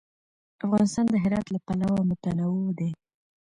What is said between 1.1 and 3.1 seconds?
هرات له پلوه متنوع دی.